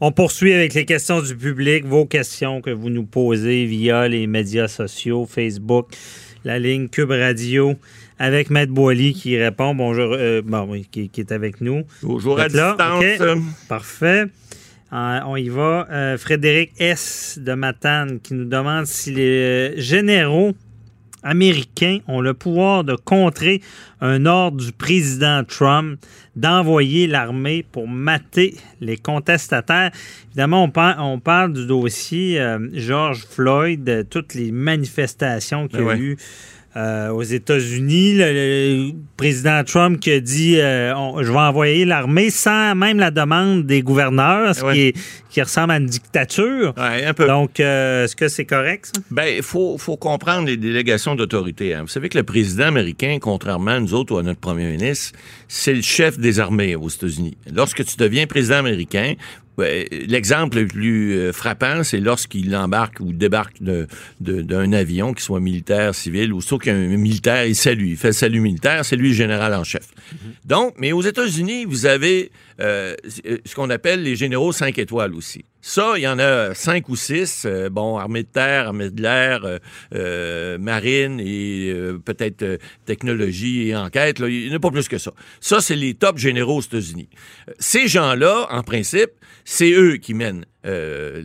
On 0.00 0.12
poursuit 0.12 0.52
avec 0.52 0.74
les 0.74 0.84
questions 0.84 1.20
du 1.20 1.34
public, 1.34 1.84
vos 1.84 2.06
questions 2.06 2.60
que 2.60 2.70
vous 2.70 2.88
nous 2.88 3.04
posez 3.04 3.64
via 3.64 4.06
les 4.06 4.28
médias 4.28 4.68
sociaux, 4.68 5.26
Facebook, 5.26 5.88
la 6.44 6.60
ligne 6.60 6.88
Cube 6.88 7.10
Radio 7.10 7.74
avec 8.20 8.48
Maître 8.50 8.72
Boily 8.72 9.12
qui 9.12 9.36
répond. 9.36 9.74
Bonjour, 9.74 10.12
euh, 10.12 10.40
bon, 10.44 10.80
qui, 10.92 11.10
est 11.16 11.32
avec 11.32 11.60
nous. 11.60 11.82
Bonjour 12.04 12.38
à 12.38 12.46
distance. 12.46 13.04
Parfait. 13.68 14.26
Euh, 14.92 15.20
on 15.26 15.34
y 15.34 15.48
va. 15.48 15.88
Euh, 15.90 16.16
Frédéric 16.16 16.74
S. 16.78 17.40
de 17.42 17.54
Matane 17.54 18.20
qui 18.20 18.34
nous 18.34 18.44
demande 18.44 18.86
si 18.86 19.10
les 19.10 19.80
généraux 19.80 20.52
américains 21.28 21.98
ont 22.08 22.20
le 22.20 22.34
pouvoir 22.34 22.84
de 22.84 22.94
contrer 22.94 23.60
un 24.00 24.26
ordre 24.26 24.64
du 24.64 24.72
président 24.72 25.44
Trump 25.44 26.00
d'envoyer 26.36 27.06
l'armée 27.06 27.64
pour 27.70 27.88
mater 27.88 28.56
les 28.80 28.96
contestataires. 28.96 29.90
Évidemment, 30.28 30.64
on, 30.64 30.70
parle, 30.70 31.00
on 31.00 31.18
parle 31.18 31.52
du 31.52 31.66
dossier 31.66 32.40
George 32.72 33.26
Floyd, 33.28 34.06
toutes 34.08 34.34
les 34.34 34.52
manifestations 34.52 35.66
qu'il 35.66 35.80
y 35.80 35.82
a 35.82 35.86
ben 35.86 36.00
eu 36.00 36.16
euh, 36.76 37.08
aux 37.08 37.22
États-Unis, 37.22 38.14
le, 38.14 38.90
président 39.16 39.64
Trump 39.64 39.98
qui 39.98 40.12
a 40.12 40.20
dit 40.20 40.60
euh, 40.60 40.92
je 41.22 41.32
vais 41.32 41.38
envoyer 41.38 41.86
l'armée 41.86 42.28
sans 42.28 42.74
même 42.74 42.98
la 42.98 43.10
demande 43.10 43.64
des 43.64 43.80
gouverneurs, 43.80 44.54
ce 44.54 44.72
qui, 44.72 44.92
qui, 45.30 45.40
ressemble 45.40 45.72
à 45.72 45.78
une 45.78 45.86
dictature. 45.86 46.74
un 46.76 47.14
peu. 47.14 47.26
Donc, 47.26 47.58
euh, 47.58 48.04
est-ce 48.04 48.14
que 48.14 48.28
c'est 48.28 48.44
correct, 48.44 48.90
ça? 48.94 49.02
Ben, 49.10 49.24
il 49.38 49.42
faut, 49.42 49.78
faut, 49.78 49.96
comprendre 49.96 50.46
les 50.46 50.58
délégations 50.58 51.14
d'autorité. 51.14 51.74
Hein. 51.74 51.82
Vous 51.82 51.88
savez 51.88 52.10
que 52.10 52.18
le 52.18 52.24
président 52.24 52.66
américain, 52.66 53.16
contrairement 53.20 53.72
à 53.72 53.80
nous 53.80 53.94
autres 53.94 54.14
ou 54.14 54.18
à 54.18 54.22
notre 54.22 54.40
premier 54.40 54.70
ministre, 54.70 55.18
c'est 55.48 55.74
le 55.74 55.82
chef 55.82 56.18
des 56.18 56.38
armées 56.38 56.76
aux 56.76 56.88
États-Unis. 56.88 57.38
Lorsque 57.52 57.82
tu 57.84 57.96
deviens 57.96 58.26
président 58.26 58.56
américain, 58.56 59.14
L'exemple 59.58 60.60
le 60.60 60.66
plus 60.66 61.14
euh, 61.14 61.32
frappant, 61.32 61.82
c'est 61.82 62.00
lorsqu'il 62.00 62.54
embarque 62.54 63.00
ou 63.00 63.12
débarque 63.12 63.56
d'un 64.20 64.72
avion, 64.72 65.12
qu'il 65.12 65.22
soit 65.22 65.40
militaire, 65.40 65.94
civil, 65.94 66.32
ou 66.32 66.40
sauf 66.40 66.62
qu'un 66.62 66.74
militaire, 66.74 67.44
il 67.46 67.56
salue, 67.56 67.88
il 67.88 67.96
fait 67.96 68.08
le 68.08 68.12
salut 68.12 68.40
militaire, 68.40 68.84
c'est 68.84 68.96
lui 68.96 69.08
le 69.08 69.14
général 69.14 69.54
en 69.54 69.64
chef. 69.64 69.86
Mm-hmm. 69.86 70.16
Donc, 70.46 70.74
mais 70.78 70.92
aux 70.92 71.02
États-Unis, 71.02 71.64
vous 71.64 71.86
avez 71.86 72.30
euh, 72.60 72.94
ce 73.44 73.54
qu'on 73.54 73.70
appelle 73.70 74.02
les 74.02 74.16
généraux 74.16 74.52
5 74.52 74.78
étoiles 74.78 75.14
aussi. 75.14 75.44
Ça, 75.68 75.98
il 75.98 76.00
y 76.00 76.08
en 76.08 76.18
a 76.18 76.54
cinq 76.54 76.88
ou 76.88 76.96
six. 76.96 77.42
Euh, 77.44 77.68
bon, 77.68 77.98
armée 77.98 78.22
de 78.22 78.28
terre, 78.28 78.68
armée 78.68 78.88
de 78.88 79.02
l'air, 79.02 79.58
marine 80.58 81.20
et 81.20 81.74
peut-être 82.06 82.58
technologie 82.86 83.68
et 83.68 83.76
enquête. 83.76 84.18
Là, 84.18 84.30
il 84.30 84.48
n'y 84.48 84.52
en 84.54 84.56
a 84.56 84.60
pas 84.60 84.70
plus 84.70 84.88
que 84.88 84.96
ça. 84.96 85.12
Ça, 85.40 85.60
c'est 85.60 85.76
les 85.76 85.92
top 85.92 86.16
généraux 86.16 86.56
aux 86.56 86.62
États-Unis. 86.62 87.10
Ces 87.58 87.86
gens-là, 87.86 88.46
en 88.50 88.62
principe, 88.62 89.10
c'est 89.44 89.70
eux 89.72 89.98
qui 89.98 90.14
mènent 90.14 90.46
euh, 90.66 91.22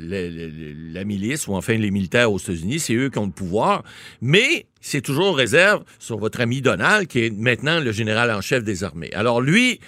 la, 0.94 1.04
milice 1.04 1.48
ou 1.48 1.56
enfin 1.56 1.76
les 1.76 1.90
militaires 1.90 2.32
aux 2.32 2.38
États-Unis, 2.38 2.80
c'est 2.80 2.94
eux 2.94 3.10
qui 3.10 3.18
ont 3.18 3.26
le 3.26 3.32
pouvoir, 3.32 3.84
mais 4.22 4.68
c'est 4.80 5.02
toujours 5.02 5.36
réserve 5.36 5.84
sur 5.98 6.18
votre 6.18 6.40
ami 6.40 6.62
Donald, 6.62 7.08
qui 7.08 7.26
est 7.26 7.30
maintenant 7.30 7.80
le 7.80 7.92
général 7.92 8.30
en 8.32 8.42
chef 8.42 8.64
des 8.64 8.84
armées. 8.84 9.12
Alors 9.14 9.42
lui, 9.42 9.80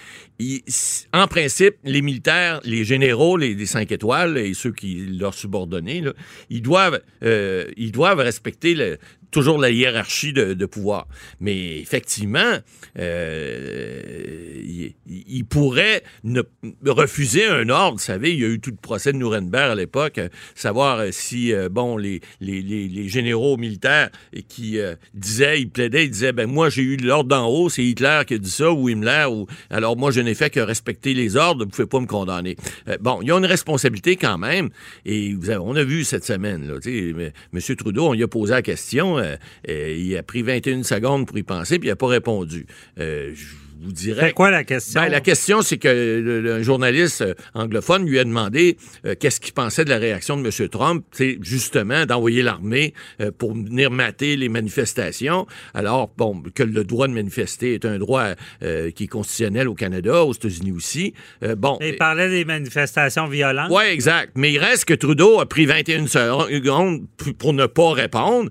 en 1.13 1.27
principe, 1.27 1.75
les 1.83 2.01
militaires, 2.01 2.59
les 2.63 2.83
généraux, 2.83 3.37
les, 3.37 3.65
cinq 3.65 3.91
étoiles 3.91 4.37
et 4.37 4.53
ceux 4.53 4.71
qui 4.71 5.05
leur 5.05 5.33
subordonnés, 5.33 6.03
ils 6.49 6.61
doivent, 6.61 7.01
euh, 7.23 7.65
ils 7.77 7.91
doivent 7.91 8.19
respecter 8.19 8.73
le, 8.73 8.97
toujours 9.31 9.57
la 9.57 9.69
hiérarchie 9.69 10.33
de, 10.33 10.65
pouvoir. 10.65 11.07
Mais 11.39 11.79
effectivement, 11.79 12.57
euh, 12.97 14.91
il, 15.07 15.45
pourrait 15.45 16.03
ne, 16.23 16.41
refuser 16.85 17.45
un 17.45 17.69
ordre. 17.69 17.97
Vous 17.97 18.03
savez, 18.03 18.33
il 18.33 18.39
y 18.39 18.45
a 18.45 18.47
eu 18.47 18.59
tout 18.59 18.71
le 18.71 18.77
procès 18.77 19.13
de 19.13 19.17
Nuremberg 19.17 19.71
à 19.71 19.75
l'époque, 19.75 20.17
euh, 20.17 20.29
savoir 20.55 20.99
euh, 20.99 21.09
si, 21.11 21.53
bon, 21.71 21.97
les, 21.97 22.21
les, 22.41 23.09
généraux 23.09 23.57
militaires 23.57 24.09
qui 24.47 24.79
disaient, 25.13 25.61
ils 25.61 25.69
plaidaient, 25.69 26.05
ils 26.05 26.11
disaient, 26.11 26.31
ben 26.31 26.49
moi, 26.49 26.69
j'ai 26.69 26.81
eu 26.81 26.97
l'ordre 26.97 27.29
d'en 27.29 27.47
haut, 27.47 27.69
c'est 27.69 27.83
Hitler 27.83 28.21
qui 28.27 28.33
a 28.35 28.37
dit 28.37 28.49
ça, 28.49 28.71
ou 28.71 28.89
Himmler, 28.89 29.25
ou 29.29 29.47
alors 29.69 29.95
moi, 29.95 30.11
je 30.11 30.21
n'ai 30.21 30.33
fait 30.33 30.49
que 30.49 30.59
respecter 30.59 31.13
les 31.13 31.35
ordres, 31.35 31.63
vous 31.63 31.65
ne 31.65 31.71
pouvez 31.71 31.87
pas 31.87 31.99
me 31.99 32.07
condamner. 32.07 32.55
bon, 32.99 33.21
il 33.21 33.27
y 33.27 33.31
a 33.31 33.37
une 33.37 33.45
responsabilité 33.45 34.15
quand 34.15 34.37
même, 34.37 34.69
et 35.05 35.35
on 35.59 35.75
a 35.75 35.83
vu 35.83 36.03
cette 36.03 36.25
semaine, 36.25 36.67
là, 36.67 36.75
M. 36.85 37.75
Trudeau, 37.75 38.07
on 38.07 38.13
lui 38.13 38.23
a 38.23 38.27
posé 38.27 38.53
la 38.53 38.61
question, 38.61 39.14
euh, 39.17 39.35
euh, 39.69 39.95
il 39.97 40.17
a 40.17 40.23
pris 40.23 40.41
21 40.41 40.83
secondes 40.83 41.25
pour 41.27 41.37
y 41.37 41.43
penser, 41.43 41.79
puis 41.79 41.87
il 41.87 41.91
n'a 41.91 41.95
pas 41.95 42.07
répondu. 42.07 42.65
Euh, 42.99 43.33
vous 43.81 43.91
dirais. 43.91 44.27
C'est 44.27 44.33
quoi 44.33 44.51
la 44.51 44.63
question? 44.63 45.01
Ben, 45.01 45.09
la 45.09 45.21
question, 45.21 45.61
c'est 45.61 45.77
que 45.77 45.87
le, 45.87 46.63
journaliste 46.63 47.21
euh, 47.21 47.33
anglophone 47.53 48.05
lui 48.05 48.19
a 48.19 48.23
demandé 48.23 48.77
euh, 49.05 49.15
qu'est-ce 49.19 49.39
qu'il 49.39 49.53
pensait 49.53 49.85
de 49.85 49.89
la 49.89 49.97
réaction 49.97 50.37
de 50.37 50.45
M. 50.45 50.69
Trump, 50.69 51.05
c'est 51.11 51.37
justement 51.41 52.05
d'envoyer 52.05 52.41
l'armée 52.41 52.93
euh, 53.21 53.31
pour 53.37 53.53
venir 53.53 53.91
mater 53.91 54.35
les 54.37 54.49
manifestations. 54.49 55.45
Alors, 55.73 56.11
bon, 56.17 56.41
que 56.53 56.63
le 56.63 56.83
droit 56.83 57.07
de 57.07 57.13
manifester 57.13 57.73
est 57.73 57.85
un 57.85 57.97
droit 57.97 58.25
qui 58.61 59.03
est 59.03 59.07
constitutionnel 59.07 59.67
au 59.67 59.75
Canada, 59.75 60.23
aux 60.23 60.33
États-Unis 60.33 60.71
aussi. 60.71 61.13
bon. 61.57 61.77
il 61.81 61.95
parlait 61.97 62.29
des 62.29 62.45
manifestations 62.45 63.27
violentes. 63.27 63.71
Oui, 63.71 63.83
exact. 63.91 64.31
Mais 64.35 64.51
il 64.53 64.59
reste 64.59 64.85
que 64.85 64.93
Trudeau 64.93 65.39
a 65.39 65.45
pris 65.45 65.65
21 65.65 66.07
secondes 66.07 67.05
pour 67.37 67.53
ne 67.53 67.65
pas 67.65 67.91
répondre, 67.91 68.49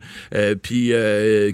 puis 0.62 0.92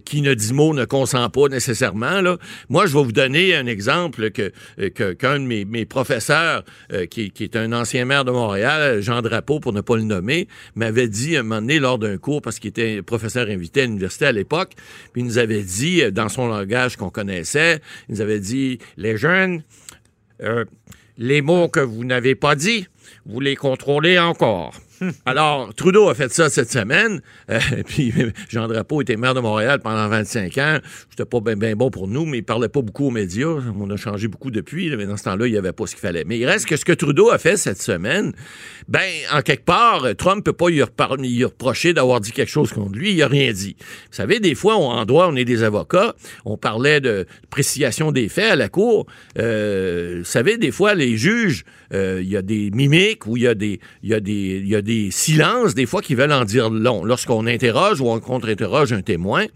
qui 0.04 0.22
ne 0.22 0.34
dit 0.34 0.52
mot 0.52 0.74
ne 0.74 0.84
consent 0.84 1.28
pas 1.30 1.48
nécessairement. 1.48 2.20
Là. 2.20 2.38
Moi, 2.68 2.86
je 2.86 2.94
vais 2.96 3.02
vous 3.02 3.12
donner 3.12 3.59
un 3.60 3.66
exemple 3.66 4.30
que, 4.30 4.52
qu'un 5.12 5.40
de 5.40 5.44
mes, 5.44 5.84
professeurs, 5.84 6.64
euh, 6.92 7.06
qui, 7.06 7.32
est 7.38 7.56
un 7.56 7.72
ancien 7.72 8.04
maire 8.04 8.24
de 8.24 8.30
Montréal, 8.30 9.00
Jean 9.00 9.22
Drapeau, 9.22 9.60
pour 9.60 9.72
ne 9.72 9.80
pas 9.80 9.96
le 9.96 10.02
nommer, 10.02 10.48
m'avait 10.74 11.08
dit 11.08 11.36
un 11.36 11.42
moment 11.42 11.60
donné 11.60 11.78
lors 11.78 11.98
d'un 11.98 12.18
cours, 12.18 12.42
parce 12.42 12.58
qu'il 12.58 12.70
était 12.70 13.02
professeur 13.02 13.48
invité 13.48 13.82
à 13.82 13.86
l'université 13.86 14.26
à 14.26 14.32
l'époque, 14.32 14.72
puis 15.12 15.22
il 15.22 15.24
nous 15.24 15.38
avait 15.38 15.62
dit, 15.62 16.02
euh, 16.02 16.10
dans 16.10 16.28
son 16.28 16.48
langage 16.48 16.96
qu'on 16.96 17.10
connaissait, 17.10 17.80
il 18.08 18.16
nous 18.16 18.20
avait 18.20 18.40
dit, 18.40 18.78
les 18.96 19.16
jeunes, 19.16 19.62
euh, 20.42 20.64
les 21.18 21.42
mots 21.42 21.68
que 21.68 21.80
vous 21.80 22.04
n'avez 22.04 22.34
pas 22.34 22.54
dit, 22.54 22.86
vous 23.26 23.40
les 23.40 23.56
contrôlez 23.56 24.18
encore. 24.18 24.74
Alors, 25.24 25.72
Trudeau 25.74 26.08
a 26.08 26.14
fait 26.14 26.32
ça 26.32 26.50
cette 26.50 26.70
semaine. 26.70 27.20
Euh, 27.50 27.58
puis 27.86 28.12
Jean 28.48 28.68
Drapeau 28.68 29.00
était 29.00 29.16
maire 29.16 29.34
de 29.34 29.40
Montréal 29.40 29.80
pendant 29.82 30.08
25 30.08 30.58
ans. 30.58 30.78
C'était 31.10 31.24
pas 31.24 31.40
bien 31.40 31.74
bon 31.74 31.90
pour 31.90 32.08
nous, 32.08 32.26
mais 32.26 32.38
il 32.38 32.44
parlait 32.44 32.68
pas 32.68 32.82
beaucoup 32.82 33.06
aux 33.06 33.10
médias. 33.10 33.48
On 33.78 33.88
a 33.90 33.96
changé 33.96 34.28
beaucoup 34.28 34.50
depuis, 34.50 34.94
mais 34.96 35.06
dans 35.06 35.16
ce 35.16 35.24
temps-là, 35.24 35.46
il 35.46 35.52
n'y 35.52 35.58
avait 35.58 35.72
pas 35.72 35.86
ce 35.86 35.92
qu'il 35.94 36.00
fallait. 36.00 36.24
Mais 36.24 36.38
il 36.38 36.46
reste 36.46 36.66
que 36.66 36.76
ce 36.76 36.84
que 36.84 36.92
Trudeau 36.92 37.30
a 37.30 37.38
fait 37.38 37.56
cette 37.56 37.80
semaine, 37.80 38.32
ben, 38.88 39.08
en 39.32 39.42
quelque 39.42 39.64
part, 39.64 40.04
Trump 40.16 40.44
peut 40.44 40.52
pas 40.52 40.68
lui, 40.68 40.82
reprocher 41.44 41.92
d'avoir 41.92 42.20
dit 42.20 42.32
quelque 42.32 42.50
chose 42.50 42.72
contre 42.72 42.98
lui. 42.98 43.12
Il 43.12 43.22
a 43.22 43.28
rien 43.28 43.52
dit. 43.52 43.76
Vous 43.78 44.16
savez, 44.16 44.40
des 44.40 44.54
fois, 44.54 44.76
en 44.76 45.04
droit, 45.04 45.28
on 45.30 45.36
est 45.36 45.44
des 45.44 45.62
avocats. 45.62 46.14
On 46.44 46.56
parlait 46.56 47.00
de 47.00 47.26
précision 47.50 48.12
des 48.12 48.28
faits 48.28 48.52
à 48.52 48.56
la 48.56 48.68
cour. 48.68 49.06
Euh, 49.38 50.16
vous 50.18 50.24
savez, 50.24 50.58
des 50.58 50.70
fois, 50.70 50.94
les 50.94 51.16
juges, 51.16 51.64
euh, 51.92 52.20
il 52.22 52.28
y 52.28 52.36
a 52.36 52.42
des 52.42 52.70
mimiques 52.70 53.26
ou 53.26 53.36
il 53.36 53.44
y 53.44 53.48
a 53.48 53.54
des, 53.54 53.80
il 54.02 54.10
y 54.10 54.14
a 54.14 54.20
des, 54.20 54.60
il 54.62 54.68
y 54.68 54.76
a 54.76 54.82
des 54.82 54.89
silences, 55.10 55.74
des 55.74 55.86
fois, 55.86 56.02
qui 56.02 56.14
veulent 56.14 56.32
en 56.32 56.44
dire 56.44 56.70
long. 56.70 57.04
Lorsqu'on 57.04 57.46
interroge 57.46 58.00
ou 58.00 58.08
on 58.08 58.20
contre-interroge 58.20 58.92
un 58.92 59.02
témoin, 59.02 59.46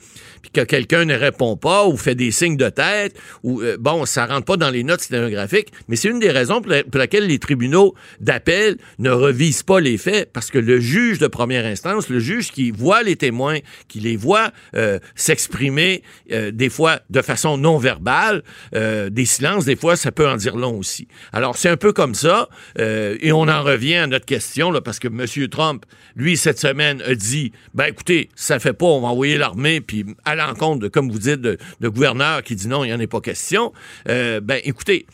puis 0.43 0.51
que 0.51 0.61
quelqu'un 0.61 1.05
ne 1.05 1.15
répond 1.15 1.57
pas 1.57 1.87
ou 1.87 1.97
fait 1.97 2.15
des 2.15 2.31
signes 2.31 2.57
de 2.57 2.69
tête, 2.69 3.17
ou 3.43 3.63
euh, 3.63 3.77
bon, 3.79 4.05
ça 4.05 4.27
rentre 4.27 4.45
pas 4.45 4.57
dans 4.57 4.71
les 4.71 4.85
notes 4.85 5.01
sténographiques, 5.01 5.69
mais 5.89 5.97
c'est 5.97 6.09
une 6.09 6.19
des 6.19 6.31
raisons 6.31 6.61
pour, 6.61 6.73
laquelle 6.99 7.27
les 7.27 7.39
tribunaux 7.39 7.95
d'appel 8.21 8.77
ne 8.99 9.11
revisent 9.11 9.63
pas 9.63 9.81
les 9.81 9.97
faits, 9.97 10.31
parce 10.33 10.51
que 10.51 10.59
le 10.59 10.81
juge 10.81 11.19
de 11.19 11.27
première 11.27 11.65
instance, 11.65 12.09
le 12.09 12.19
juge 12.19 12.51
qui 12.51 12.71
voit 12.71 13.03
les 13.03 13.17
témoins, 13.17 13.59
qui 13.89 14.01
les 14.01 14.17
voit 14.17 14.51
euh, 14.77 14.99
s'exprimer, 15.15 16.03
euh, 16.33 16.51
des 16.51 16.69
fois 16.69 17.01
de 17.11 17.23
façon 17.23 17.57
non 17.57 17.79
verbale, 17.79 18.43
des 18.73 19.25
silences, 19.25 19.65
des 19.65 19.77
fois, 19.77 19.97
ça 19.97 20.13
peut 20.13 20.29
en 20.29 20.37
dire 20.37 20.57
long 20.57 20.79
aussi. 20.79 21.09
Alors, 21.33 21.57
c'est 21.57 21.69
un 21.69 21.77
peu 21.77 21.93
comme 21.93 22.15
ça, 22.15 22.49
et 22.79 23.33
on 23.33 23.49
en 23.49 23.63
revient 23.63 23.97
à 23.97 24.07
notre 24.07 24.27
question, 24.27 24.71
là, 24.71 24.81
parce 24.81 24.99
que. 24.99 25.09
Trump, 25.49 25.85
lui, 26.17 26.37
cette 26.37 26.59
semaine, 26.59 27.03
a 27.03 27.15
dit, 27.15 27.53
ben 27.75 27.87
écoutez, 27.87 28.29
ça 28.35 28.59
fait 28.59 28.73
pas, 28.73 28.87
on 28.87 29.01
va 29.01 29.09
envoyer 29.09 29.39
l'armée, 29.39 29.81
puis 29.81 30.05
à 30.25 30.35
l'encontre, 30.35 30.89
comme 30.89 31.11
vous 31.11 31.19
dites, 31.19 31.41
de, 31.41 31.59
de 31.81 31.89
gouverneur 31.89 32.43
qui 32.43 32.55
dit 32.55 32.69
non, 32.69 32.85
il 32.85 32.89
n'y 32.89 32.95
en 32.95 33.01
a 33.01 33.07
pas 33.07 33.21
question, 33.21 33.73
euh, 34.09 34.41
ben 34.41 34.61
écoutez, 34.65 35.07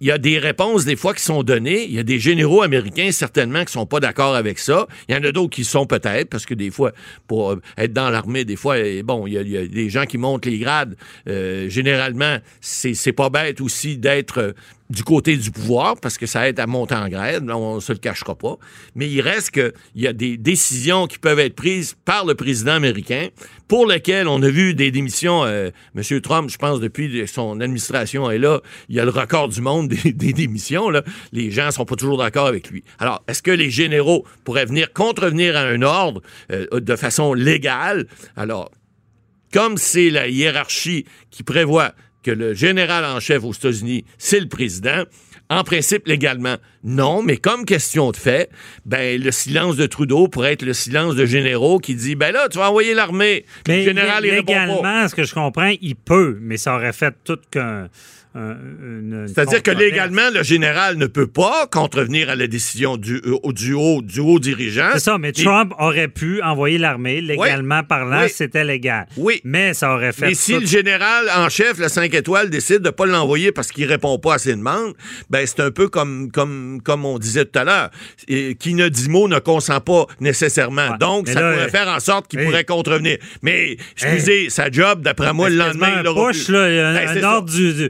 il 0.00 0.06
y 0.06 0.10
a 0.10 0.18
des 0.18 0.38
réponses 0.38 0.84
des 0.84 0.96
fois 0.96 1.14
qui 1.14 1.22
sont 1.22 1.42
données. 1.42 1.84
Il 1.84 1.92
y 1.92 1.98
a 1.98 2.02
des 2.02 2.18
généraux 2.18 2.62
américains 2.62 3.10
certainement 3.10 3.64
qui 3.64 3.72
sont 3.72 3.86
pas 3.86 4.00
d'accord 4.00 4.34
avec 4.34 4.58
ça. 4.58 4.86
Il 5.08 5.14
y 5.14 5.18
en 5.18 5.24
a 5.24 5.32
d'autres 5.32 5.50
qui 5.50 5.64
sont 5.64 5.86
peut-être 5.86 6.30
parce 6.30 6.46
que 6.46 6.54
des 6.54 6.70
fois 6.70 6.92
pour 7.26 7.52
euh, 7.52 7.60
être 7.76 7.92
dans 7.92 8.10
l'armée, 8.10 8.44
des 8.44 8.56
fois 8.56 8.76
euh, 8.76 9.02
bon, 9.02 9.26
il 9.26 9.32
y, 9.32 9.56
a, 9.56 9.66
des 9.66 9.90
gens 9.90 10.04
qui 10.04 10.18
montent 10.18 10.46
les 10.46 10.58
grades. 10.58 10.96
Euh, 11.28 11.68
généralement, 11.68 12.38
c'est 12.60 12.94
c'est 12.94 13.12
pas 13.12 13.30
bête 13.30 13.60
aussi 13.60 13.98
d'être 13.98 14.54
du 14.90 15.04
côté 15.04 15.36
du 15.36 15.50
pouvoir, 15.50 15.96
parce 16.00 16.16
que 16.16 16.26
ça 16.26 16.48
aide 16.48 16.58
à 16.60 16.66
monter 16.66 16.94
en 16.94 17.08
grade, 17.08 17.48
on 17.50 17.76
ne 17.76 17.80
se 17.80 17.92
le 17.92 17.98
cachera 17.98 18.34
pas. 18.34 18.56
Mais 18.94 19.08
il 19.08 19.20
reste 19.20 19.50
qu'il 19.50 19.72
y 19.94 20.06
a 20.06 20.12
des 20.12 20.36
décisions 20.38 21.06
qui 21.06 21.18
peuvent 21.18 21.38
être 21.38 21.54
prises 21.54 21.94
par 22.04 22.24
le 22.24 22.34
président 22.34 22.72
américain, 22.72 23.28
pour 23.68 23.86
lesquelles 23.86 24.28
on 24.28 24.42
a 24.42 24.48
vu 24.48 24.74
des 24.74 24.90
démissions. 24.90 25.44
Euh, 25.44 25.70
M. 25.94 26.20
Trump, 26.22 26.50
je 26.50 26.56
pense, 26.56 26.80
depuis 26.80 27.26
son 27.28 27.60
administration 27.60 28.30
est 28.30 28.38
là, 28.38 28.60
il 28.88 28.96
y 28.96 29.00
a 29.00 29.04
le 29.04 29.10
record 29.10 29.48
du 29.48 29.60
monde 29.60 29.88
des, 29.88 30.32
démissions. 30.32 30.90
Les 31.32 31.50
gens 31.50 31.70
sont 31.70 31.84
pas 31.84 31.96
toujours 31.96 32.18
d'accord 32.18 32.46
avec 32.46 32.70
lui. 32.70 32.82
Alors, 32.98 33.22
est-ce 33.28 33.42
que 33.42 33.50
les 33.50 33.70
généraux 33.70 34.24
pourraient 34.44 34.66
venir 34.66 34.92
contrevenir 34.92 35.56
à 35.56 35.60
un 35.60 35.82
ordre 35.82 36.22
euh, 36.50 36.80
de 36.80 36.96
façon 36.96 37.34
légale? 37.34 38.06
Alors, 38.36 38.70
comme 39.52 39.76
c'est 39.76 40.10
la 40.10 40.28
hiérarchie 40.28 41.04
qui 41.30 41.42
prévoit 41.42 41.92
que 42.28 42.34
le 42.34 42.52
général 42.52 43.06
en 43.06 43.20
chef 43.20 43.42
aux 43.42 43.54
États-Unis, 43.54 44.04
c'est 44.18 44.40
le 44.40 44.48
président. 44.48 45.04
En 45.48 45.64
principe, 45.64 46.06
légalement, 46.06 46.56
non, 46.84 47.22
mais 47.22 47.38
comme 47.38 47.64
question 47.64 48.10
de 48.10 48.18
fait, 48.18 48.50
ben, 48.84 49.18
le 49.18 49.30
silence 49.30 49.76
de 49.76 49.86
Trudeau 49.86 50.28
pourrait 50.28 50.52
être 50.52 50.62
le 50.62 50.74
silence 50.74 51.14
de 51.14 51.24
généraux 51.24 51.78
qui 51.78 51.94
dit, 51.94 52.16
ben 52.16 52.32
là, 52.32 52.48
tu 52.50 52.58
vas 52.58 52.68
envoyer 52.68 52.92
l'armée. 52.92 53.46
Le 53.66 53.80
général, 53.80 54.26
il 54.26 54.34
légalement, 54.34 55.08
ce 55.08 55.14
que 55.14 55.24
je 55.24 55.32
comprends, 55.32 55.72
il 55.80 55.96
peut, 55.96 56.36
mais 56.42 56.58
ça 56.58 56.74
aurait 56.74 56.92
fait 56.92 57.14
tout 57.24 57.38
qu'un 57.50 57.88
c'est-à-dire 58.34 59.62
que 59.62 59.70
légalement, 59.70 60.30
le 60.32 60.42
général 60.42 60.96
ne 60.96 61.06
peut 61.06 61.26
pas 61.26 61.66
contrevenir 61.70 62.30
à 62.30 62.36
la 62.36 62.46
décision 62.46 62.96
du, 62.96 63.20
euh, 63.24 63.52
du, 63.52 63.74
haut, 63.74 64.02
du 64.02 64.20
haut 64.20 64.38
dirigeant. 64.38 64.90
C'est 64.94 65.00
ça, 65.00 65.18
mais 65.18 65.32
Trump 65.32 65.72
aurait 65.78 66.08
pu 66.08 66.42
envoyer 66.42 66.78
l'armée, 66.78 67.20
légalement 67.20 67.82
parlant, 67.82 68.26
c'était 68.28 68.64
légal. 68.64 69.06
Oui. 69.16 69.40
Mais 69.44 69.74
ça 69.74 69.94
aurait 69.94 70.12
fait. 70.12 70.28
Mais 70.28 70.34
si 70.34 70.58
le 70.58 70.66
général 70.66 71.26
en 71.36 71.48
chef, 71.48 71.78
le 71.78 71.88
5 71.88 72.12
étoiles, 72.14 72.50
décide 72.50 72.78
de 72.78 72.86
ne 72.86 72.90
pas 72.90 73.06
l'envoyer 73.06 73.52
parce 73.52 73.72
qu'il 73.72 73.86
répond 73.86 74.18
pas 74.18 74.34
à 74.34 74.38
ses 74.38 74.54
demandes, 74.54 74.94
ben 75.30 75.46
c'est 75.46 75.60
un 75.60 75.70
peu 75.70 75.88
comme, 75.88 76.30
comme, 76.30 76.80
comme 76.82 77.04
on 77.04 77.18
disait 77.18 77.44
tout 77.44 77.58
à 77.58 77.64
l'heure. 77.64 77.90
Qui 78.26 78.74
ne 78.74 78.88
dit 78.88 79.08
mot 79.08 79.28
ne 79.28 79.38
consent 79.38 79.80
pas 79.80 80.06
nécessairement. 80.20 80.96
Donc, 80.98 81.28
ça 81.28 81.40
pourrait 81.40 81.70
faire 81.70 81.88
en 81.88 82.00
sorte 82.00 82.28
qu'il 82.28 82.44
pourrait 82.44 82.64
contrevenir. 82.64 83.18
Mais, 83.42 83.76
excusez, 83.92 84.50
sa 84.50 84.70
job, 84.70 85.02
d'après 85.02 85.32
moi, 85.32 85.48
le 85.48 85.56
lendemain, 85.56 86.00
il 86.00 86.06
aura 86.06 86.30
push, 86.30 86.48
là, 86.48 86.64
un, 86.64 87.14
ben, 87.14 87.24
ordre 87.24 87.50
du 87.50 87.68
du, 87.72 87.88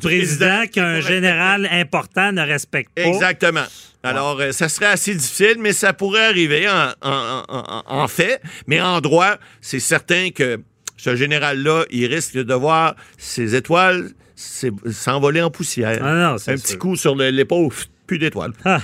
président 0.00 0.66
qu'un 0.66 1.00
général 1.00 1.68
important 1.70 2.32
ne 2.32 2.42
respecte 2.42 2.94
pas. 2.94 3.02
Exactement. 3.02 3.64
Alors, 4.02 4.40
euh, 4.40 4.52
ça 4.52 4.68
serait 4.68 4.86
assez 4.86 5.14
difficile, 5.14 5.56
mais 5.58 5.72
ça 5.72 5.92
pourrait 5.92 6.26
arriver 6.26 6.66
en, 7.02 8.08
fait. 8.08 8.40
Mais 8.66 8.80
en 8.80 9.00
droit, 9.00 9.36
c'est 9.60 9.80
certain 9.80 10.30
que 10.30 10.60
ce 10.96 11.16
général-là, 11.16 11.84
il 11.90 12.06
risque 12.06 12.34
de 12.34 12.54
voir 12.54 12.94
ses 13.18 13.54
étoiles 13.54 14.10
s'envoler 14.36 15.42
en 15.42 15.50
poussière. 15.50 15.98
Ah 16.02 16.34
Un 16.34 16.56
petit 16.56 16.76
coup 16.76 16.94
sur 16.94 17.16
l'épaule, 17.16 17.70
plus 18.06 18.18
d'étoiles. 18.18 18.52
Ah. 18.64 18.80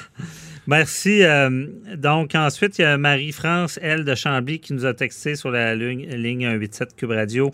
Merci. 0.67 1.23
Euh, 1.23 1.67
donc, 1.97 2.35
ensuite, 2.35 2.79
il 2.79 2.83
y 2.83 2.85
a 2.85 2.97
Marie-France, 2.97 3.81
elle, 3.83 4.05
de 4.05 4.15
Chambly, 4.15 4.61
qui 4.61 4.73
nous 4.75 4.87
a 4.87 4.95
texté 4.95 5.35
sur 5.35 5.51
la 5.51 5.75
ligne, 5.75 6.07
ligne 6.11 6.45
187 6.45 6.97
Cube 6.97 7.11
Radio 7.11 7.51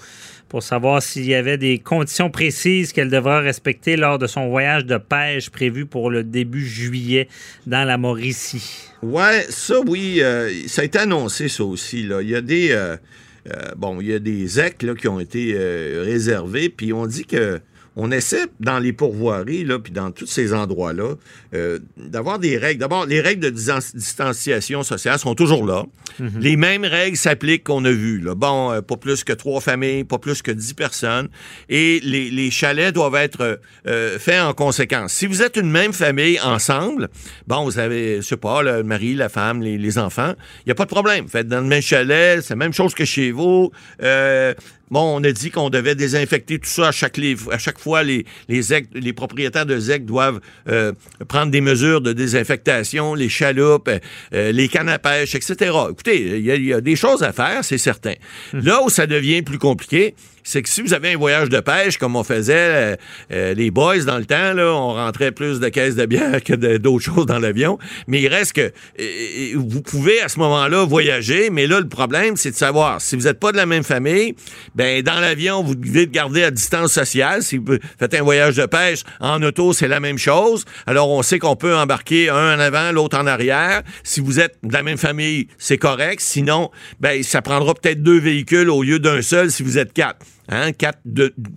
pour 0.48 0.62
savoir 0.62 1.02
s'il 1.02 1.24
y 1.24 1.34
avait 1.34 1.56
des 1.56 1.78
conditions 1.78 2.30
précises 2.30 2.92
qu'elle 2.92 3.10
devra 3.10 3.40
respecter 3.40 3.96
lors 3.96 4.18
de 4.18 4.26
son 4.26 4.48
voyage 4.48 4.84
de 4.84 4.98
pêche 4.98 5.50
prévu 5.50 5.86
pour 5.86 6.10
le 6.10 6.22
début 6.22 6.66
juillet 6.66 7.28
dans 7.66 7.86
la 7.86 7.96
Mauricie. 7.96 8.90
Ouais, 9.02 9.46
ça, 9.48 9.80
oui, 9.86 10.18
euh, 10.20 10.50
ça 10.66 10.82
a 10.82 10.84
été 10.84 10.98
annoncé, 10.98 11.48
ça 11.48 11.64
aussi. 11.64 12.02
Là. 12.02 12.20
Il 12.20 12.28
y 12.28 12.34
a 12.34 12.40
des. 12.42 12.72
Euh, 12.72 12.96
bon, 13.76 14.00
il 14.00 14.08
y 14.08 14.14
a 14.14 14.18
des 14.18 14.60
EC 14.60 14.76
qui 14.76 15.08
ont 15.08 15.20
été 15.20 15.56
réservés, 16.04 16.68
puis 16.68 16.92
on 16.92 17.06
dit 17.06 17.24
que 17.24 17.58
on 18.00 18.12
essaie 18.12 18.46
dans 18.60 18.78
les 18.78 18.92
pourvoiries, 18.92 19.64
là, 19.64 19.80
puis 19.80 19.92
dans 19.92 20.12
tous 20.12 20.26
ces 20.26 20.54
endroits-là, 20.54 21.16
euh, 21.52 21.80
d'avoir 21.96 22.38
des 22.38 22.56
règles. 22.56 22.78
D'abord, 22.78 23.06
les 23.06 23.20
règles 23.20 23.42
de 23.42 23.50
distanciation 23.50 24.84
sociale 24.84 25.18
sont 25.18 25.34
toujours 25.34 25.66
là. 25.66 25.84
Mhm. 26.20 26.30
Les 26.38 26.56
mêmes 26.56 26.84
règles 26.84 27.16
s'appliquent 27.16 27.64
qu'on 27.64 27.84
a 27.84 27.90
vues. 27.90 28.20
Là. 28.20 28.36
Bon, 28.36 28.70
euh, 28.70 28.82
pas 28.82 28.96
plus 28.96 29.24
que 29.24 29.32
trois 29.32 29.60
familles, 29.60 30.04
pas 30.04 30.18
plus 30.18 30.42
que 30.42 30.52
dix 30.52 30.74
personnes. 30.74 31.28
Et 31.68 31.98
les, 32.04 32.50
chalets 32.52 32.94
doivent 32.94 33.16
être 33.16 33.60
euh, 33.88 34.18
faits 34.20 34.42
en 34.42 34.54
conséquence. 34.54 35.12
Si 35.12 35.26
vous 35.26 35.42
êtes 35.42 35.56
une 35.56 35.70
même 35.70 35.92
famille 35.92 36.38
ensemble, 36.40 37.08
bon, 37.48 37.64
vous 37.64 37.80
avez, 37.80 38.18
je 38.18 38.22
sais 38.22 38.36
pas, 38.36 38.62
le 38.62 38.84
mari, 38.84 39.14
la 39.14 39.28
femme, 39.28 39.60
les, 39.60 39.98
enfants, 39.98 40.34
il 40.60 40.68
n'y 40.68 40.72
a 40.72 40.76
pas 40.76 40.84
de 40.84 40.90
problème. 40.90 41.28
faites 41.28 41.48
dans 41.48 41.60
le 41.60 41.66
même 41.66 41.82
chalet, 41.82 42.42
c'est 42.42 42.50
la 42.50 42.56
même 42.56 42.72
chose 42.72 42.94
que 42.94 43.04
chez 43.04 43.32
vous. 43.32 43.72
Bon, 44.90 45.16
on 45.16 45.24
a 45.24 45.32
dit 45.32 45.50
qu'on 45.50 45.70
devait 45.70 45.94
désinfecter 45.94 46.58
tout 46.58 46.68
ça 46.68 46.88
à 46.88 46.92
chaque, 46.92 47.18
à 47.50 47.58
chaque 47.58 47.78
fois. 47.78 48.02
Les, 48.02 48.24
les, 48.48 48.60
les 48.94 49.12
propriétaires 49.12 49.66
de 49.66 49.78
ZEC 49.78 50.04
doivent 50.04 50.40
euh, 50.68 50.92
prendre 51.28 51.50
des 51.50 51.60
mesures 51.60 52.00
de 52.00 52.12
désinfectation, 52.12 53.14
les 53.14 53.28
chaloupes, 53.28 53.88
euh, 53.88 53.98
euh, 54.32 54.52
les 54.52 54.68
cannes 54.68 54.88
à 54.88 54.98
pêche, 54.98 55.34
etc. 55.34 55.72
Écoutez, 55.90 56.38
il 56.38 56.64
y, 56.64 56.72
a 56.72 56.80
des 56.80 56.96
choses 56.96 57.22
à 57.22 57.32
faire, 57.32 57.64
c'est 57.64 57.78
certain. 57.78 58.14
Hum. 58.54 58.60
Là 58.64 58.82
où 58.82 58.88
ça 58.88 59.06
devient 59.06 59.42
plus 59.42 59.58
compliqué, 59.58 60.14
c'est 60.48 60.62
que 60.62 60.68
si 60.70 60.80
vous 60.80 60.94
avez 60.94 61.12
un 61.12 61.18
voyage 61.18 61.50
de 61.50 61.60
pêche, 61.60 61.98
comme 61.98 62.16
on 62.16 62.24
faisait 62.24 62.54
euh, 62.56 62.96
euh, 63.32 63.52
les 63.52 63.70
boys 63.70 63.98
dans 63.98 64.16
le 64.16 64.24
temps, 64.24 64.56
on 64.56 64.94
rentrait 64.94 65.30
plus 65.30 65.60
de 65.60 65.68
caisses 65.68 65.94
de 65.94 66.06
bière 66.06 66.42
que 66.44 66.54
d'autres 66.78 67.04
choses 67.04 67.26
dans 67.26 67.38
l'avion. 67.38 67.78
Mais 68.06 68.22
il 68.22 68.28
reste 68.28 68.54
que 68.54 68.72
vous 69.56 69.82
pouvez 69.82 70.22
à 70.22 70.28
ce 70.28 70.38
moment-là 70.38 70.86
voyager, 70.86 71.50
mais 71.50 71.66
là, 71.66 71.80
le 71.80 71.88
problème, 71.88 72.38
c'est 72.38 72.50
de 72.50 72.56
savoir 72.56 72.98
si 73.02 73.14
vous 73.14 73.24
n'êtes 73.24 73.38
pas 73.38 73.52
de 73.52 73.58
la 73.58 73.66
même 73.66 73.82
famille, 73.82 74.36
ben 74.74 75.02
dans 75.02 75.20
l'avion, 75.20 75.62
vous 75.62 75.74
devez 75.74 76.06
garder 76.06 76.44
à 76.44 76.50
distance 76.50 76.92
sociale. 76.92 77.42
Si 77.42 77.58
vous 77.58 77.76
faites 77.98 78.14
un 78.14 78.22
voyage 78.22 78.56
de 78.56 78.64
pêche 78.64 79.02
en 79.20 79.42
auto, 79.42 79.74
c'est 79.74 79.88
la 79.88 80.00
même 80.00 80.18
chose. 80.18 80.64
Alors, 80.86 81.10
on 81.10 81.22
sait 81.22 81.38
qu'on 81.38 81.56
peut 81.56 81.76
embarquer 81.76 82.30
un 82.30 82.56
en 82.56 82.58
avant, 82.58 82.90
l'autre 82.92 83.18
en 83.18 83.26
arrière. 83.26 83.82
Si 84.02 84.20
vous 84.20 84.40
êtes 84.40 84.56
de 84.62 84.72
la 84.72 84.82
même 84.82 84.98
famille, 84.98 85.48
c'est 85.58 85.76
correct. 85.76 86.20
Sinon, 86.22 86.70
ben 87.00 87.22
ça 87.22 87.42
prendra 87.42 87.74
peut-être 87.74 88.02
deux 88.02 88.18
véhicules 88.18 88.70
au 88.70 88.82
lieu 88.82 88.98
d'un 88.98 89.20
seul 89.20 89.50
si 89.50 89.62
vous 89.62 89.76
êtes 89.76 89.92
quatre. 89.92 90.24
Hein, 90.50 90.72
quatre 90.72 91.00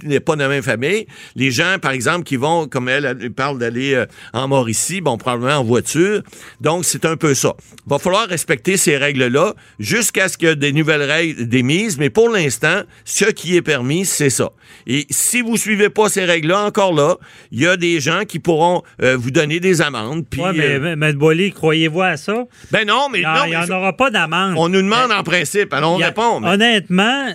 n'est 0.04 0.20
pas 0.20 0.36
de 0.36 0.42
la 0.42 0.50
même 0.50 0.64
famille. 0.64 1.08
Les 1.36 1.52
gens, 1.52 1.78
par 1.82 1.92
exemple, 1.92 2.24
qui 2.24 2.36
vont, 2.36 2.68
comme 2.68 2.90
elle, 2.90 3.06
elle 3.06 3.32
parle 3.32 3.58
d'aller 3.58 3.94
euh, 3.94 4.06
en 4.34 4.48
Mauricie, 4.48 5.00
bon, 5.00 5.18
probablement 5.18 5.58
en 5.60 5.64
voiture. 5.64 6.22
Donc, 6.60 6.84
c'est 6.84 7.06
un 7.06 7.16
peu 7.16 7.34
ça. 7.34 7.56
Va 7.88 8.00
falloir 8.00 8.28
respecter 8.28 8.76
ces 8.76 8.98
règles-là 8.98 9.54
jusqu'à 9.80 10.28
ce 10.28 10.38
qu'il 10.38 10.50
y 10.50 10.52
ait 10.52 10.56
des 10.56 10.74
nouvelles 10.74 11.04
règles 11.04 11.48
démises, 11.48 11.98
mais 11.98 12.10
pour 12.10 12.30
l'instant, 12.30 12.82
ce 13.06 13.26
qui 13.26 13.56
est 13.56 13.62
permis, 13.62 14.06
c'est 14.06 14.30
ça. 14.30 14.52
Et 14.88 15.06
si 15.10 15.42
vous 15.42 15.56
suivez 15.58 15.90
pas 15.90 16.10
ces 16.10 16.26
règles-là, 16.26 16.66
encore 16.66 16.94
là, 16.94 17.16
il 17.52 17.62
y 17.62 17.68
a 17.68 17.78
des 17.78 18.00
gens 18.00 18.24
qui 18.28 18.40
pourront 18.40 18.84
euh, 19.02 19.16
vous 19.16 19.32
donner 19.32 19.60
des 19.60 19.82
amendes. 19.82 20.26
Oui, 20.38 20.44
mais, 20.56 20.80
euh, 20.80 20.94
M. 20.94 21.14
Boily, 21.14 21.52
croyez-vous 21.52 22.02
à 22.02 22.18
ça? 22.18 22.46
Ben 22.72 22.86
non, 22.86 23.08
mais 23.12 23.22
il 23.22 23.50
n'y 23.50 23.56
en, 23.56 23.70
aura 23.70 23.96
pas 23.96 24.12
d'amende. 24.12 24.56
On 24.58 24.70
nous 24.70 24.82
demande 24.82 25.12
en 25.12 25.24
principe, 25.24 25.74
alors 25.74 25.94
on 25.94 25.98
répond. 25.98 26.44
Honnêtement, 26.44 27.28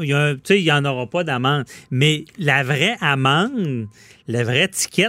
il 0.00 0.62
n'y 0.62 0.72
en 0.72 0.84
aura 0.84 1.06
pas 1.06 1.24
d'amende. 1.24 1.64
Mais 1.90 2.24
la 2.38 2.62
vraie 2.62 2.96
amende, 3.00 3.86
la 4.26 4.44
vraie 4.44 4.68
ticket, 4.68 5.08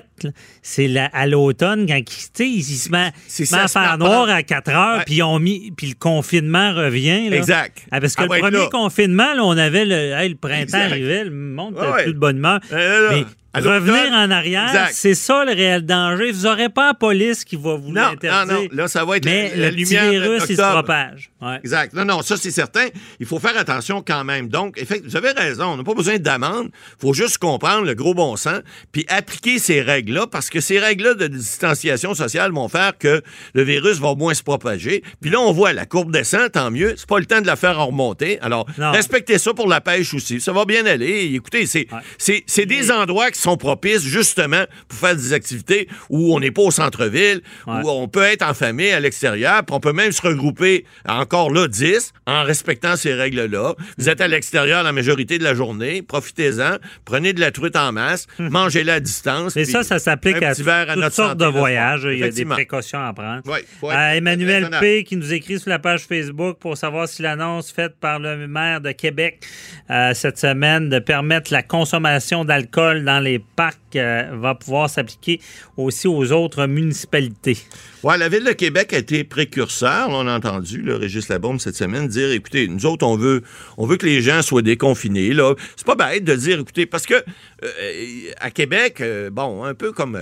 c'est 0.62 0.96
à 0.98 1.28
l'automne, 1.28 1.86
quand 1.88 1.98
il, 2.40 2.46
il, 2.46 2.64
se 2.64 2.90
met, 2.90 3.12
à 3.52 3.68
faire 3.68 3.98
noir 3.98 4.30
à 4.30 4.44
4 4.44 4.70
heures, 4.70 5.04
puis 5.06 5.18
le 5.18 5.94
confinement 6.00 6.74
revient. 6.74 7.30
Exact. 7.32 7.86
Ah, 7.92 8.00
parce 8.00 8.16
que 8.16 8.24
le 8.24 8.40
premier 8.40 8.70
confinement, 8.70 9.34
on 9.42 9.58
avait 9.58 9.86
le, 9.86 10.28
le 10.28 10.36
printemps 10.36 10.78
arrivait, 10.78 11.26
le 11.26 11.32
monde 11.32 11.76
était 11.78 12.04
plus 12.04 12.14
de 12.14 12.20
bonne 12.20 12.38
humeur. 12.38 12.60
mais 12.72 13.26
Revenir 13.56 14.14
en 14.14 14.30
arrière, 14.30 14.90
c'est 14.92 15.16
ça 15.16 15.44
le 15.44 15.54
réel 15.54 15.86
danger. 15.86 16.32
Vous 16.32 16.44
n'aurez 16.44 16.70
pas 16.70 16.88
la 16.88 16.94
police 16.94 17.44
qui 17.44 17.56
va 17.56 17.76
vous 17.76 17.92
l'interdire. 17.92 18.46
Non, 18.46 18.62
non, 18.64 18.68
là, 18.72 18.88
ça 18.88 19.04
va 19.04 19.18
être 19.18 19.26
mais 19.26 19.52
la, 19.56 19.72
le 19.72 19.76
lumière 19.76 20.12
virus, 20.12 20.44
il 20.50 20.56
se 20.56 20.62
propage. 20.62 21.32
Exact. 21.64 21.94
Non, 21.94 22.06
non, 22.06 22.22
ça, 22.22 22.38
c'est 22.38 22.52
certain. 22.52 22.88
Il 23.20 23.26
faut 23.26 23.40
faire 23.40 23.58
attention 23.58 24.04
quand 24.06 24.24
même. 24.24 24.50
Donc, 24.50 24.80
vous 25.06 25.18
avez 25.18 25.32
raison. 25.32 25.66
On 25.66 25.78
n'a 25.78 25.84
pas 25.84 25.94
besoin 25.94 26.18
d'amende. 26.18 26.70
Il 26.98 27.02
faut 27.02 27.14
juste 27.14 27.40
comprendre 27.40 27.86
le 27.86 27.96
gros 27.96 28.14
bon 28.14 28.36
sens 28.36 28.60
puis 28.92 29.06
appliquer 29.08 29.58
ces 29.58 29.82
règles-là 29.82 30.28
parce 30.28 30.50
que 30.50 30.60
ces 30.60 30.80
règles-là 30.80 31.16
de 31.16 31.28
distanciation 31.28 32.14
sociale 32.14 32.52
vont 32.52 32.68
faire 32.70 32.98
que 32.98 33.22
le 33.54 33.64
virus 33.64 34.00
va 34.00 34.14
moins 34.16 34.34
se 34.34 34.44
propager. 34.44 35.04
Puis 35.22 35.32
là, 35.32 35.40
on 35.40 35.52
voit 35.52 35.74
la 35.74 35.86
courbe 35.86 36.12
descend, 36.12 36.52
tant 36.52 36.70
mieux. 36.70 36.94
C'est 36.98 37.10
pas 37.10 37.20
le 37.20 37.26
temps 37.26 37.42
de 37.42 37.48
la 37.48 37.56
faire 37.56 37.84
remonter. 37.84 38.40
Alors, 38.42 38.68
respectez 38.78 39.38
ça 39.38 39.54
pour 39.54 39.68
la 39.68 39.82
pêche 39.82 40.14
aussi. 40.14 40.40
Ça 40.40 40.52
va 40.52 40.66
bien 40.66 40.86
aller. 40.86 41.32
Écoutez, 41.34 41.66
c'est 41.66 42.66
des 42.66 42.92
endroits 42.92 43.32
qui 43.32 43.39
qui 43.40 43.44
sont 43.44 43.56
propices 43.58 44.04
justement 44.04 44.66
pour 44.90 45.00
faire 45.00 45.16
des 45.16 45.32
activités 45.32 45.88
où 46.10 46.36
on 46.36 46.40
n'est 46.42 46.52
pas 46.52 46.62
au 46.64 46.72
centre-ville, 46.72 47.42
Ouais. 47.68 47.82
où 47.84 47.90
on 47.90 48.08
peut 48.10 48.24
être 48.24 48.42
en 48.44 48.54
famille 48.54 48.92
à 48.92 49.00
l'extérieur, 49.00 49.64
puis 49.66 49.74
on 49.76 49.80
peut 49.80 49.94
même 49.94 50.12
se 50.12 50.22
regrouper 50.22 50.86
encore 51.08 51.52
là 51.52 51.68
10 51.68 52.12
en 52.28 52.44
respectant 52.44 52.96
ces 52.98 53.14
règles-là. 53.14 53.76
Vous 53.98 54.10
êtes 54.10 54.20
à 54.22 54.28
l'extérieur 54.28 54.84
la 54.84 54.92
majorité 54.92 55.38
de 55.38 55.44
la 55.44 55.54
journée, 55.56 56.02
profitez-en, 56.02 56.78
prenez 57.06 57.32
de 57.34 57.40
la 57.40 57.52
truite 57.52 57.76
en 57.78 57.92
masse, 57.94 58.28
mangez-la 58.40 58.96
à 58.96 59.00
distance. 59.00 59.56
Mais 59.56 59.64
puis 59.64 59.72
ça, 59.72 59.84
ça 59.84 60.00
s'applique 60.00 60.42
à 60.44 60.54
toutes 60.56 60.66
sortes 60.66 61.14
santé 61.14 61.46
de 61.46 61.46
voyages. 61.50 62.02
Il 62.12 62.20
y 62.20 62.24
a 62.24 62.30
des 62.30 62.46
précautions 62.46 63.00
à 63.06 63.14
prendre. 63.14 63.42
Ouais, 63.50 63.64
Euh, 63.84 64.12
Emmanuel. 64.14 64.70
P. 64.80 65.04
qui 65.04 65.16
nous 65.16 65.34
écrit 65.34 65.60
sur 65.60 65.70
la 65.70 65.80
page 65.80 66.02
Facebook 66.08 66.58
pour 66.60 66.76
savoir 66.78 67.08
si 67.08 67.22
l'annonce 67.22 67.72
faite 67.72 67.96
par 68.00 68.20
le 68.20 68.48
maire 68.48 68.82
de 68.82 68.92
Québec 68.92 69.44
euh, 69.90 70.14
cette 70.14 70.38
semaine 70.38 70.90
de 70.90 71.00
permettre 71.00 71.54
la 71.54 71.64
consommation 71.64 72.44
d'alcool 72.46 73.04
dans 73.06 73.20
les 73.20 73.29
parcs 73.38 73.78
euh, 73.96 74.30
va 74.34 74.56
pouvoir 74.56 74.90
s'appliquer 74.90 75.40
aussi 75.78 76.08
aux 76.08 76.32
autres 76.32 76.66
municipalités. 76.66 77.58
Ouais, 78.02 78.18
la 78.18 78.30
Ville 78.30 78.46
de 78.46 78.54
Québec 78.54 78.94
a 78.94 78.98
été 78.98 79.24
précurseur. 79.24 80.08
On 80.10 80.26
a 80.26 80.36
entendu 80.36 80.82
le 80.82 80.96
Régis 80.96 81.28
Labombe 81.28 81.60
cette 81.60 81.76
semaine 81.76 82.08
dire 82.08 82.32
écoutez, 82.32 82.68
nous 82.68 82.86
autres, 82.86 83.06
on 83.06 83.18
veut, 83.18 83.44
on 83.78 83.86
veut 83.86 83.98
que 83.98 84.06
les 84.06 84.22
gens 84.22 84.42
soient 84.42 84.62
déconfinés. 84.62 85.34
Là. 85.34 85.54
C'est 85.76 85.86
pas 85.86 85.96
bête 85.96 86.24
de 86.24 86.34
dire 86.36 86.60
écoutez, 86.60 86.86
parce 86.86 87.06
que 87.06 87.14
euh, 87.16 88.32
à 88.40 88.50
Québec, 88.52 89.02
euh, 89.02 89.30
bon, 89.30 89.64
un 89.64 89.74
peu 89.74 89.92
comme 89.92 90.18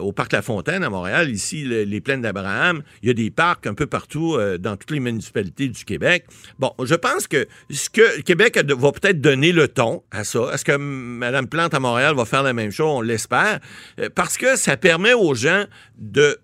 au 0.00 0.12
Parc 0.12 0.32
La 0.32 0.42
Fontaine 0.42 0.84
à 0.84 0.90
Montréal, 0.90 1.30
ici, 1.30 1.64
le- 1.64 1.84
les 1.84 2.00
plaines 2.00 2.20
d'Abraham, 2.20 2.82
il 3.02 3.08
y 3.08 3.10
a 3.10 3.14
des 3.14 3.30
parcs 3.30 3.66
un 3.66 3.74
peu 3.74 3.86
partout 3.86 4.36
dans 4.60 4.76
toutes 4.76 4.90
les 4.90 5.00
municipalités 5.00 5.68
du 5.68 5.84
Québec. 5.84 6.26
Bon, 6.58 6.72
je 6.84 6.94
pense 6.94 7.26
que 7.26 7.46
ce 7.70 7.88
que 7.88 8.20
Québec 8.20 8.58
va 8.76 8.92
peut-être 8.92 9.20
donner 9.22 9.52
le 9.52 9.68
ton 9.68 10.02
à 10.10 10.24
ça. 10.24 10.50
Est-ce 10.52 10.64
que 10.64 10.76
Mme 10.76 11.46
Plante 11.48 11.72
à 11.72 11.80
Montréal 11.80 12.14
va 12.14 12.24
faire 12.26 12.43
la 12.44 12.52
même 12.52 12.70
chose? 12.70 12.86
On 12.88 13.00
l'espère. 13.00 13.60
Euh, 13.98 14.08
parce 14.14 14.36
que 14.36 14.56
ça 14.56 14.76
permet 14.76 15.14
aux 15.14 15.34
gens 15.34 15.64
de 15.98 16.38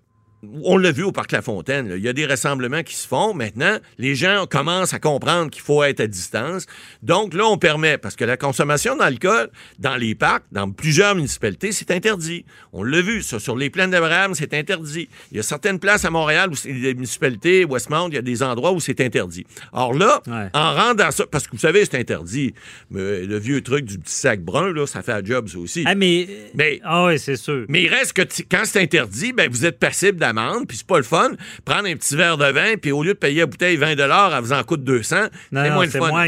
on 0.63 0.77
l'a 0.77 0.91
vu 0.91 1.03
au 1.03 1.11
Parc 1.11 1.31
La 1.31 1.41
Fontaine, 1.41 1.89
là. 1.89 1.97
il 1.97 2.03
y 2.03 2.07
a 2.07 2.13
des 2.13 2.25
rassemblements 2.25 2.83
qui 2.83 2.95
se 2.95 3.07
font. 3.07 3.33
Maintenant, 3.33 3.77
les 3.97 4.15
gens 4.15 4.45
commencent 4.49 4.93
à 4.93 4.99
comprendre 4.99 5.49
qu'il 5.51 5.61
faut 5.61 5.83
être 5.83 5.99
à 5.99 6.07
distance. 6.07 6.65
Donc 7.03 7.33
là, 7.33 7.45
on 7.45 7.57
permet, 7.57 7.97
parce 7.97 8.15
que 8.15 8.25
la 8.25 8.37
consommation 8.37 8.95
d'alcool 8.97 9.49
dans 9.79 9.95
les 9.95 10.15
parcs, 10.15 10.43
dans 10.51 10.71
plusieurs 10.71 11.15
municipalités, 11.15 11.71
c'est 11.71 11.91
interdit. 11.91 12.45
On 12.73 12.83
l'a 12.83 13.01
vu, 13.01 13.21
ça, 13.21 13.39
sur 13.39 13.55
les 13.55 13.69
plaines 13.69 13.91
d'Abraham, 13.91 14.33
c'est 14.33 14.53
interdit. 14.53 15.09
Il 15.31 15.37
y 15.37 15.39
a 15.39 15.43
certaines 15.43 15.79
places 15.79 16.05
à 16.05 16.09
Montréal 16.09 16.49
où 16.51 16.55
c'est 16.55 16.73
des 16.73 16.93
municipalités, 16.95 17.65
Westmount, 17.65 18.09
il 18.09 18.15
y 18.15 18.17
a 18.17 18.21
des 18.23 18.41
endroits 18.43 18.71
où 18.71 18.79
c'est 18.79 18.99
interdit. 19.01 19.45
Or 19.73 19.93
là, 19.93 20.21
Ouais. 20.27 20.47
en 20.53 20.73
rendant 20.73 21.11
ça, 21.11 21.25
parce 21.27 21.45
que 21.45 21.51
vous 21.51 21.59
savez, 21.59 21.85
c'est 21.85 21.99
interdit, 21.99 22.53
mais 22.89 23.25
le 23.25 23.37
vieux 23.37 23.61
truc 23.61 23.85
du 23.85 23.97
petit 23.99 24.13
sac 24.13 24.41
brun, 24.41 24.73
là, 24.73 24.87
ça 24.87 25.01
fait 25.01 25.11
un 25.13 25.23
job, 25.23 25.47
ça 25.49 25.57
aussi. 25.59 25.83
Ah, 25.85 25.95
mais. 25.95 26.27
Mais- 26.55 26.79
Ah, 26.83 27.05
oui, 27.05 27.19
c'est 27.19 27.35
sûr. 27.35 27.65
Mais 27.69 27.83
il 27.83 27.89
reste 27.89 28.13
que 28.13 28.21
quand 28.49 28.61
c'est 28.65 28.81
interdit, 28.81 29.33
ben 29.33 29.49
vous 29.49 29.65
êtes 29.65 29.77
passible 29.79 30.17
d'amende, 30.33 30.67
puis 30.67 30.77
c'est 30.77 30.87
pas 30.87 30.97
le 30.97 31.03
fun. 31.03 31.31
Prendre 31.65 31.87
un 31.87 31.95
petit 31.95 32.15
verre 32.15 32.37
de 32.37 32.45
vin, 32.51 32.75
puis 32.81 32.91
au 32.91 33.03
lieu 33.03 33.13
de 33.13 33.17
payer 33.19 33.39
la 33.41 33.45
bouteille 33.45 33.77
20 33.77 33.91
elle 33.97 34.41
vous 34.43 34.53
en 34.53 34.63
coûte 34.63 34.83
200. 34.83 35.15
Non, 35.51 35.63
c'est 35.63 35.69
moins 35.71 35.85
le 35.85 35.91
fun. 35.91 35.99
moins. 35.99 36.25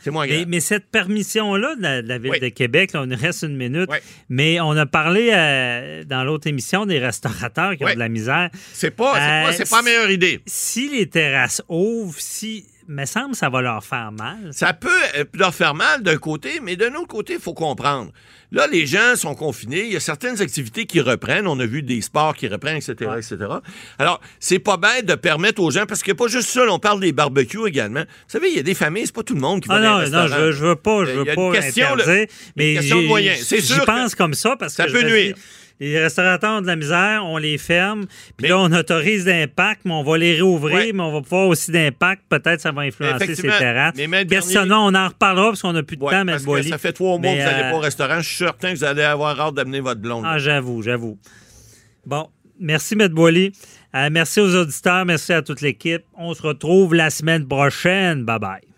C'est 0.00 0.10
moins 0.10 0.24
Mais, 0.26 0.32
agréable. 0.32 0.50
mais 0.50 0.60
cette 0.60 0.86
permission-là 0.90 1.76
de 1.76 1.82
la, 1.82 2.02
de 2.02 2.08
la 2.08 2.18
Ville 2.18 2.30
Oui. 2.32 2.40
de 2.40 2.48
Québec, 2.48 2.92
là, 2.92 3.04
on 3.06 3.16
reste 3.16 3.42
une 3.42 3.56
minute, 3.56 3.88
Oui. 3.90 3.98
mais 4.28 4.60
on 4.60 4.70
a 4.72 4.86
parlé 4.86 5.30
euh, 5.32 6.04
dans 6.04 6.24
l'autre 6.24 6.46
émission 6.46 6.86
des 6.86 6.98
restaurateurs 6.98 7.76
qui 7.76 7.84
ont 7.84 7.92
de 7.92 7.98
la 7.98 8.08
misère. 8.08 8.50
C'est 8.72 8.90
pas, 8.90 9.14
Euh, 9.16 9.44
pas, 9.46 9.52
c'est 9.52 9.68
pas 9.68 9.76
la 9.78 9.82
meilleure 9.82 10.10
idée. 10.10 10.40
Si 10.46 10.88
les 10.88 11.06
terrasses 11.08 11.62
ouvrent, 11.68 12.18
si, 12.18 12.66
me 12.88 13.04
semble 13.06 13.32
que 13.32 13.36
ça 13.38 13.48
va 13.48 13.60
leur 13.62 13.84
faire 13.84 14.12
mal. 14.12 14.50
Ça 14.52 14.72
peut 14.72 14.88
euh, 15.16 15.24
leur 15.34 15.54
faire 15.54 15.74
mal 15.74 16.02
d'un 16.02 16.16
côté, 16.16 16.60
mais 16.62 16.76
d'un 16.76 16.94
autre 16.94 17.08
côté, 17.08 17.34
il 17.34 17.40
faut 17.40 17.54
comprendre. 17.54 18.10
Là, 18.52 18.66
les 18.66 18.86
gens 18.86 19.16
sont 19.16 19.34
confinés. 19.34 19.84
Il 19.86 19.92
y 19.92 19.96
a 19.96 20.00
certaines 20.00 20.40
activités 20.40 20.86
qui 20.86 21.00
reprennent. 21.00 21.46
On 21.46 21.58
a 21.58 21.66
vu 21.66 21.82
des 21.82 22.00
sports 22.00 22.34
qui 22.36 22.46
reprennent, 22.46 22.76
etc., 22.76 23.10
etc. 23.16 23.36
Alors, 23.98 24.20
c'est 24.38 24.58
pas 24.60 24.76
bête 24.76 25.06
de 25.06 25.14
permettre 25.14 25.60
aux 25.60 25.70
gens, 25.70 25.86
parce 25.86 26.02
qu'il 26.02 26.12
n'y 26.12 26.18
a 26.18 26.22
pas 26.22 26.28
juste 26.28 26.50
ça. 26.50 26.62
on 26.68 26.78
parle 26.78 27.00
des 27.00 27.12
barbecues 27.12 27.66
également. 27.66 28.00
Vous 28.02 28.06
savez, 28.28 28.50
il 28.50 28.56
y 28.56 28.60
a 28.60 28.62
des 28.62 28.74
familles, 28.74 29.06
c'est 29.06 29.14
pas 29.14 29.24
tout 29.24 29.34
le 29.34 29.40
monde 29.40 29.60
qui 29.60 29.68
va 29.68 29.76
Ah 29.76 29.80
dans 29.80 30.10
non, 30.10 30.20
non, 30.20 30.26
je, 30.28 30.52
je 30.52 30.64
veux 30.64 30.76
pas, 30.76 31.04
je 31.04 31.12
veux 31.12 31.24
pas 31.24 31.52
question, 31.52 31.86
interdire, 31.94 32.26
mais 32.56 32.74
Une 32.74 32.78
question 32.80 33.02
de 33.02 33.06
moyens. 33.06 33.40
C'est 33.42 33.60
sûr 33.60 33.80
que 33.80 33.86
pense 33.86 34.14
comme 34.14 34.34
ça 34.34 34.56
parce 34.56 34.74
ça 34.74 34.86
que 34.86 34.92
peut 34.92 35.00
je 35.00 35.06
me 35.06 35.10
nuire. 35.10 35.34
dis, 35.34 35.40
Les 35.92 36.00
restaurateurs 36.00 36.58
ont 36.58 36.60
de 36.62 36.66
la 36.66 36.76
misère, 36.76 37.22
on 37.24 37.36
les 37.36 37.58
ferme, 37.58 38.06
puis 38.36 38.44
Mais- 38.44 38.48
là, 38.48 38.58
on 38.58 38.72
autorise 38.72 39.24
d'impact, 39.24 39.82
mais 39.84 39.92
on 39.92 40.02
va 40.02 40.16
les 40.18 40.34
réouvrir, 40.34 40.74
Ouais. 40.76 40.92
mais 40.92 41.02
on 41.02 41.12
va 41.12 41.20
pouvoir 41.20 41.48
aussi 41.48 41.70
d'impact. 41.72 42.22
Peut-être 42.28 42.60
ça 42.60 42.72
va 42.72 42.82
influencer 42.82 43.34
ces 43.34 43.42
terrasses. 43.42 43.94
Mais 44.08 44.26
Questionnons, 44.26 44.86
on 44.86 44.94
en 44.94 45.08
reparlera 45.08 45.48
parce 45.48 45.62
qu'on 45.62 45.72
n'a 45.72 45.82
plus 45.82 45.96
de 45.96 46.02
Ouais, 46.04 46.12
temps, 46.12 46.24
parce 46.26 46.44
M. 46.44 46.54
que 46.54 46.62
ça 46.68 46.78
fait 46.78 46.92
trois 46.92 47.18
mois 47.18 47.20
Mais, 47.20 47.36
que 47.38 47.42
vous 47.42 47.50
n'allez 47.50 47.62
euh, 47.64 47.70
pas 47.70 47.76
au 47.76 47.80
restaurant. 47.80 48.20
Je 48.20 48.26
suis 48.28 48.36
certain 48.36 48.72
que 48.72 48.78
vous 48.78 48.84
allez 48.84 49.02
avoir 49.02 49.38
hâte 49.40 49.54
d'amener 49.54 49.80
votre 49.80 50.00
blonde. 50.00 50.24
Ah, 50.26 50.38
j'avoue, 50.38 50.82
j'avoue. 50.82 51.18
Bon, 52.06 52.28
merci, 52.58 52.94
M. 52.98 53.08
Boily. 53.08 53.52
Euh, 53.94 54.08
merci 54.10 54.40
aux 54.40 54.54
auditeurs, 54.56 55.04
merci 55.04 55.32
à 55.32 55.42
toute 55.42 55.60
l'équipe. 55.60 56.02
On 56.16 56.34
se 56.34 56.42
retrouve 56.42 56.94
la 56.94 57.10
semaine 57.10 57.46
prochaine. 57.46 58.24
Bye 58.24 58.38
bye. 58.40 58.73